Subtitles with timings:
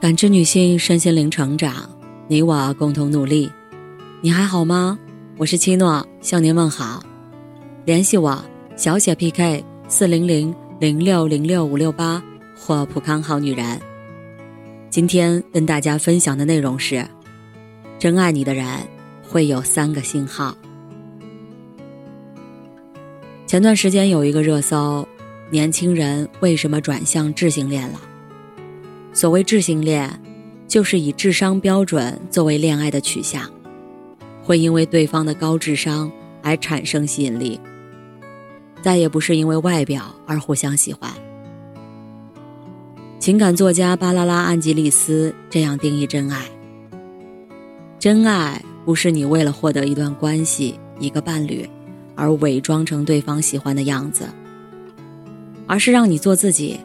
[0.00, 1.86] 感知女性身心灵成长，
[2.26, 3.52] 你我共同努力。
[4.22, 4.98] 你还好吗？
[5.36, 7.02] 我是七诺，向您问好。
[7.84, 8.42] 联系我，
[8.76, 12.22] 小写 PK 四零零零六零六五六八
[12.56, 13.78] 或普康好女人。
[14.88, 17.06] 今天跟大家分享的内容是：
[17.98, 18.66] 真爱你的人
[19.22, 20.56] 会有三个信号。
[23.46, 25.06] 前段时间有一个热搜：
[25.50, 28.00] 年轻人为什么转向智性恋了？
[29.12, 30.08] 所谓智性恋，
[30.68, 33.50] 就是以智商标准作为恋爱的取向，
[34.42, 36.10] 会因为对方的高智商
[36.42, 37.60] 而产生吸引力，
[38.80, 41.10] 再也不是因为外表而互相喜欢。
[43.18, 46.44] 情感作家巴拉拉·安吉丽斯这样定义真爱：
[47.98, 51.68] 真爱不是你为了获得一段关系、一个伴侣，
[52.14, 54.24] 而伪装成对方喜欢的样子，
[55.66, 56.78] 而是让你做自己，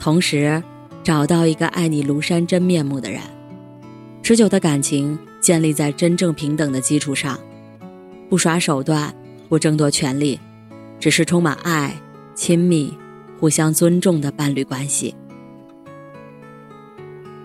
[0.00, 0.60] 同时。
[1.02, 3.20] 找到一个爱你庐山真面目的人，
[4.22, 7.38] 持久的感情建立在真正平等的基础上，
[8.28, 9.14] 不耍手段，
[9.48, 10.38] 不争夺权利，
[10.98, 11.96] 只是充满爱、
[12.34, 12.94] 亲密、
[13.38, 15.14] 互相尊重的伴侣关系。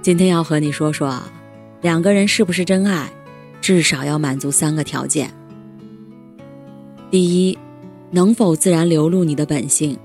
[0.01, 1.23] 今天要和你说说，
[1.81, 3.09] 两个人是不是真爱，
[3.61, 5.31] 至少要满足三个条件。
[7.09, 7.57] 第一，
[8.11, 9.97] 能否自然流露你的本性。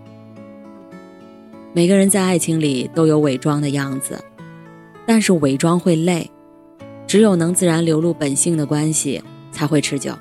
[1.73, 4.19] 每个人在爱情里都有伪装的样子，
[5.07, 6.29] 但是伪装会累，
[7.07, 10.13] 只有能自然流露本性的关系才会持久。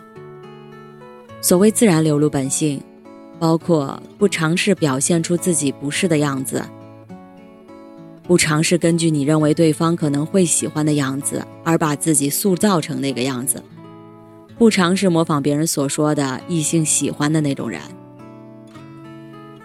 [1.41, 2.79] 所谓自然流露本性，
[3.39, 6.63] 包括不尝试表现出自己不是的样子，
[8.21, 13.63] 不尝试根据你认为对方可能会喜欢的样子而把自己塑造成那个样子，
[14.55, 17.81] 不尝试模仿别人所说的异性喜欢的那种人。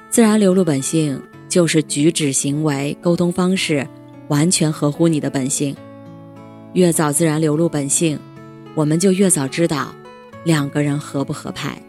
[0.08, 1.20] 自然流露本性。
[1.54, 3.86] 就是举止行为、沟通方式
[4.26, 5.76] 完全合乎你的本性。
[6.72, 8.18] 越早自然流露本性，
[8.74, 9.94] 我们就越早知道
[10.42, 11.80] 两个人合不合拍。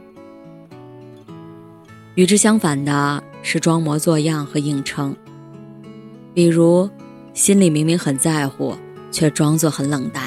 [2.14, 5.16] 与之相反的是装模作样和硬撑。
[6.32, 6.88] 比如，
[7.34, 8.76] 心里明明很在乎，
[9.10, 10.26] 却装作很冷淡；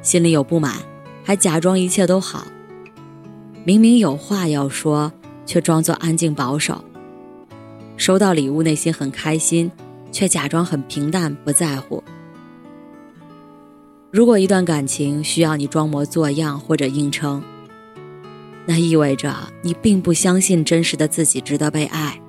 [0.00, 0.76] 心里有不满，
[1.22, 2.46] 还假装一切都好；
[3.62, 5.12] 明明有话要说，
[5.44, 6.82] 却装作安静保守。
[8.02, 9.70] 收到礼物，内心很开心，
[10.10, 12.02] 却假装很平淡，不在乎。
[14.10, 17.40] 如果一段感情需要你装模作样或者硬撑，
[18.66, 19.32] 那意味着
[19.62, 22.20] 你并不相信真实的自己值得被爱，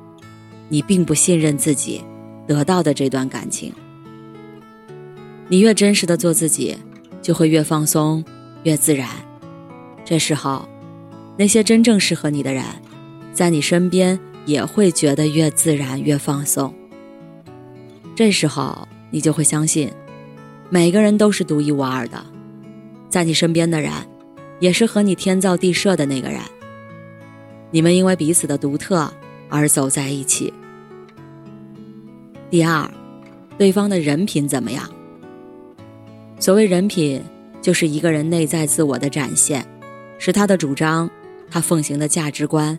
[0.69, 2.03] 你并不信任自己
[2.45, 3.73] 得到的这段感情。
[5.47, 6.77] 你越真实的做自己，
[7.19, 8.23] 就会越放松，
[8.61, 9.09] 越自然。
[10.05, 10.69] 这时候，
[11.35, 12.63] 那些真正适合你的人，
[13.33, 14.19] 在你身边。
[14.45, 16.73] 也会觉得越自然越放松。
[18.15, 19.91] 这时候，你就会相信，
[20.69, 22.23] 每个人都是独一无二的，
[23.09, 23.91] 在你身边的人，
[24.59, 26.39] 也是和你天造地设的那个人。
[27.71, 29.11] 你们因为彼此的独特
[29.49, 30.53] 而走在一起。
[32.51, 32.89] 第二，
[33.57, 34.87] 对方的人品怎么样？
[36.39, 37.19] 所谓人品，
[37.61, 39.65] 就是一个人内在自我的展现，
[40.19, 41.09] 是他的主张，
[41.49, 42.77] 他奉行的价值观。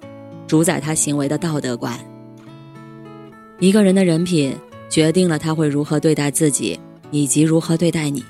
[0.54, 1.98] 主宰他行为的道德观。
[3.58, 4.56] 一个人的人品
[4.88, 6.78] 决定了他会如何对待自己，
[7.10, 8.24] 以及如何对待你。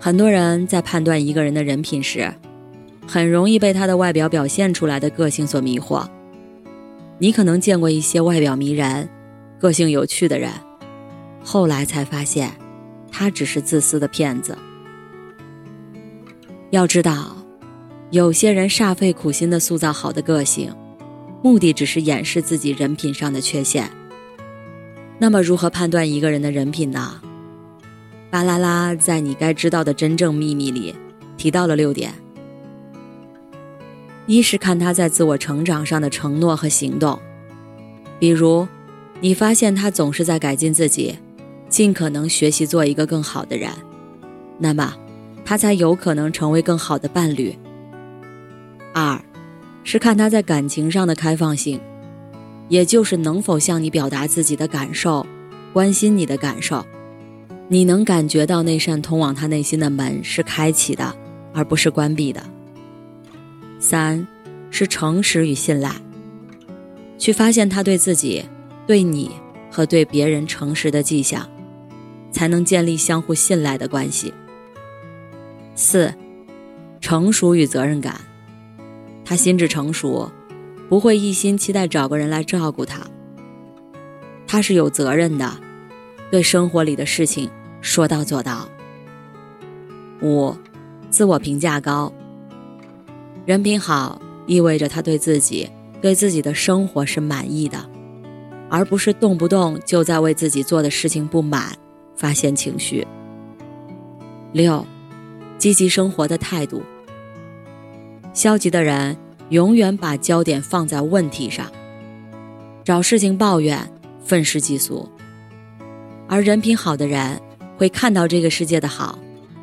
[0.00, 2.34] 很多人在判断一个人的人品时，
[3.06, 6.04] 很容易被他的外表表现出来的个性所迷惑。
[7.18, 9.08] 你可能见过一些外表迷人、
[9.60, 10.50] 个性有趣的人，
[11.44, 12.50] 后来才发现，
[13.08, 14.58] 他只是自私的骗子。
[16.70, 17.36] 要知道，
[18.10, 20.74] 有些人煞费苦心的塑造好的个性。
[21.42, 23.90] 目的只是掩饰自己人品上的缺陷。
[25.18, 27.20] 那么，如何判断一个人的人品呢？
[28.30, 30.94] 巴啦啦在《你该知道的真正秘密》里
[31.36, 32.14] 提到了六点：
[34.26, 37.18] 一是看他在自我成长上的承诺和行动，
[38.18, 38.68] 比如，
[39.20, 41.18] 你发现他总是在改进自己，
[41.68, 43.70] 尽可能学习做一个更好的人，
[44.58, 44.94] 那么
[45.44, 47.54] 他才有可能成为更好的伴侣。
[48.94, 49.20] 二。
[49.92, 51.80] 是看他在感情上的开放性，
[52.68, 55.26] 也就是能否向你表达自己的感受，
[55.72, 56.86] 关心你的感受，
[57.66, 61.12] 你能感觉到那扇通往他内心的门是开启的，
[61.52, 62.40] 而不是关闭的。
[63.80, 64.24] 三，
[64.70, 65.92] 是诚实与信赖，
[67.18, 68.44] 去发现他对自己、
[68.86, 69.32] 对你
[69.72, 71.44] 和对别人诚实的迹象，
[72.30, 74.32] 才能建立相互信赖的关系。
[75.74, 76.14] 四，
[77.00, 78.29] 成熟与责任感。
[79.30, 80.28] 他心智成熟，
[80.88, 83.00] 不会一心期待找个人来照顾他。
[84.44, 85.48] 他是有责任的，
[86.32, 87.48] 对生活里的事情
[87.80, 88.68] 说到做到。
[90.20, 90.52] 五，
[91.10, 92.12] 自我评价高。
[93.46, 95.70] 人品好意味着他对自己、
[96.02, 97.78] 对自己的生活是满意的，
[98.68, 101.72] 而不是动不动就在为自己做的事情不满，
[102.16, 103.06] 发泄情绪。
[104.52, 104.84] 六，
[105.56, 106.82] 积极生活的态度。
[108.32, 109.16] 消极的人
[109.48, 111.66] 永远把焦点放在问题上，
[112.84, 113.90] 找事情抱怨，
[114.24, 115.08] 愤世嫉俗；
[116.28, 117.40] 而人品好的人
[117.76, 119.18] 会看到这个世界的好。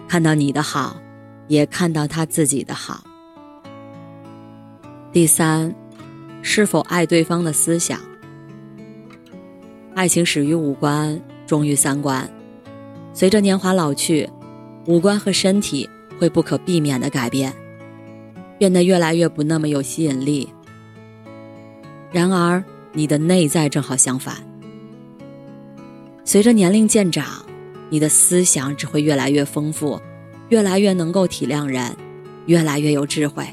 [0.08, 0.96] 看到你的好，
[1.50, 3.04] 也看到他自己的好。
[5.12, 5.76] 第三，
[6.42, 8.00] 是否爱对方的思想。
[9.96, 12.30] 爱情始于五官，终于三观。
[13.14, 14.30] 随着年华老去，
[14.86, 17.54] 五官和身体会不可避免的改变，
[18.58, 20.50] 变得越来越不那么有吸引力。
[22.12, 22.64] 然而，
[22.94, 24.36] 你的内在正好相反。
[26.24, 27.44] 随着年龄渐长。
[27.90, 29.98] 你的思想只会越来越丰富，
[30.50, 31.96] 越来越能够体谅人，
[32.46, 33.48] 越来越有智慧。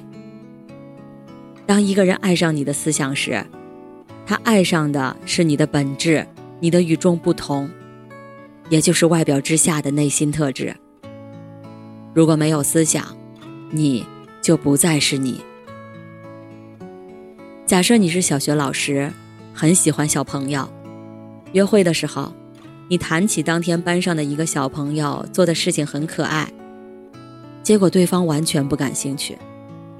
[1.64, 3.46] 当一个人爱上你的思想时，
[4.26, 6.26] 他爱上的是你的本质，
[6.58, 7.70] 你的与众不同，
[8.68, 10.74] 也就是外表之下的内心特质。
[12.12, 13.16] 如果没有思想，
[13.70, 14.04] 你
[14.44, 15.40] 就不再是你。
[17.64, 19.10] 假设你是小学老师，
[19.54, 20.68] 很喜欢小朋友，
[21.52, 22.30] 约会的时候。
[22.86, 26.46] 你谈起当天班上的一个小朋友做的事情很可爱，
[27.62, 29.38] 结果对方完全不感兴趣，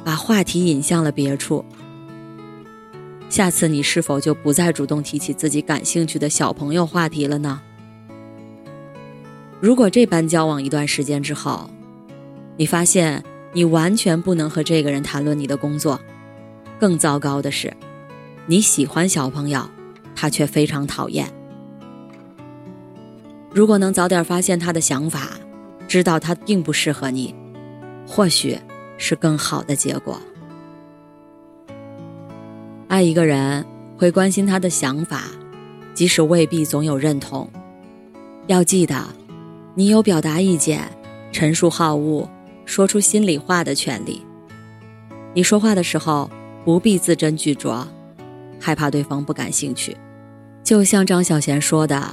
[0.05, 1.65] 把话题引向了别处。
[3.31, 7.63] 下次你是否就不再主动提起自己感兴趣的小朋友话题了呢？
[9.61, 11.71] 如果这般交往一段时间之后，
[12.59, 15.99] 你发现你完全不能和这个人谈论你的工作，
[16.79, 17.73] 更糟糕的是，
[18.47, 19.71] 你喜欢小朋友，
[20.15, 21.33] 他却非常讨厌。
[23.53, 25.31] 如果能早点发现他的想法，
[25.87, 27.33] 知道他并不适合你，
[28.07, 28.59] 或许
[28.99, 30.21] 是更好的结果。
[32.89, 33.65] 爱一个人
[33.97, 35.27] 会关心他的想法，
[35.95, 37.49] 即使未必总有认同。
[38.49, 38.97] 要记得，
[39.77, 40.83] 你有表达意见、
[41.31, 42.29] 陈述好恶、
[42.65, 44.25] 说出心里话的权利。
[45.33, 46.31] 你说话的时候
[46.65, 47.87] 不必字斟句酌，
[48.61, 49.97] 害怕对方不感兴趣。
[50.63, 52.11] 就像张小娴说的。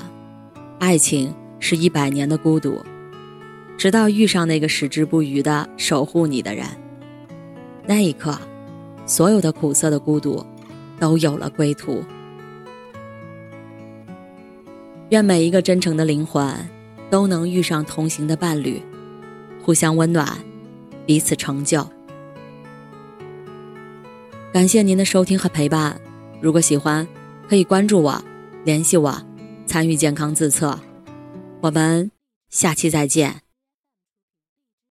[0.79, 2.81] 爱情是一百年的孤独，
[3.77, 6.65] 直到遇上那个矢志不渝的守护你的人，
[7.85, 8.35] 那一刻，
[9.05, 10.43] 所有的苦涩的孤独，
[10.99, 12.03] 都有了归途。
[15.09, 16.51] 愿每一个真诚的灵魂，
[17.11, 18.81] 都能遇上同行的伴侣，
[19.63, 20.37] 互相温暖，
[21.05, 21.87] 彼此成就。
[24.51, 25.99] 感谢您的收听和陪伴，
[26.41, 27.07] 如果喜欢，
[27.47, 28.21] 可以关注我，
[28.65, 29.21] 联系我。
[29.67, 30.77] 参与健康自测，
[31.61, 32.11] 我们
[32.49, 33.50] 下期再见。